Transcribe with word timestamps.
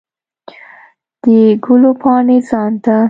د 1.23 1.25
ګلو 1.63 1.91
پاڼې 2.01 2.37
ځان 2.49 2.71
ته 2.83 2.95